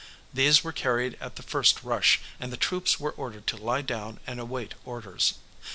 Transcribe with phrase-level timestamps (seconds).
[0.33, 4.19] These were carried at the first rush, and the troops were ordered to lie down
[4.25, 5.35] and await orders.